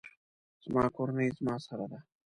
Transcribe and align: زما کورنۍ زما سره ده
زما 0.65 0.83
کورنۍ 0.97 1.29
زما 1.39 1.55
سره 1.65 1.85
ده 1.91 1.99